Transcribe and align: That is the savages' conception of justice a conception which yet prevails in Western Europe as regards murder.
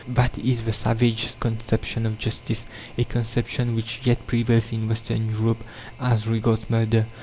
That 0.07 0.35
is 0.39 0.63
the 0.63 0.73
savages' 0.73 1.35
conception 1.39 2.07
of 2.07 2.17
justice 2.17 2.65
a 2.97 3.03
conception 3.03 3.75
which 3.75 3.99
yet 4.03 4.25
prevails 4.25 4.71
in 4.73 4.87
Western 4.89 5.29
Europe 5.29 5.63
as 5.99 6.25
regards 6.25 6.71
murder. 6.71 7.05